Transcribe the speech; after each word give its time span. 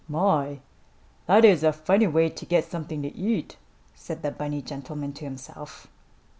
"My! 0.07 0.61
That 1.27 1.45
is 1.45 1.61
a 1.63 1.71
funny 1.71 2.07
way 2.07 2.29
to 2.29 2.45
get 2.47 2.63
something 2.65 3.03
to 3.03 3.13
eat," 3.15 3.57
said 3.93 4.23
the 4.23 4.31
bunny 4.31 4.63
gentleman 4.63 5.13
to 5.13 5.25
himself. 5.25 5.85